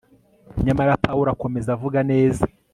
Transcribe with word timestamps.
nyamara 0.65 1.01
pawulo 1.05 1.29
akomeza 1.31 1.69
avuga 1.75 1.99
neza 2.11 2.43